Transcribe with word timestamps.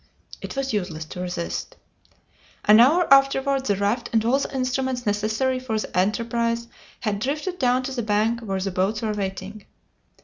It 0.41 0.55
was 0.55 0.73
useless 0.73 1.05
to 1.05 1.19
resist. 1.21 1.75
An 2.65 2.79
hour 2.79 3.05
afterward 3.13 3.67
the 3.67 3.75
raft 3.75 4.09
and 4.11 4.25
all 4.25 4.39
the 4.39 4.51
instruments 4.51 5.05
necessary 5.05 5.59
for 5.59 5.77
the 5.77 5.95
enterprise 5.95 6.67
had 7.01 7.19
drifted 7.19 7.59
down 7.59 7.83
to 7.83 7.91
the 7.91 8.01
bank 8.01 8.39
where 8.39 8.59
the 8.59 8.71
boats 8.71 9.03
were 9.03 9.13
waiting. 9.13 9.63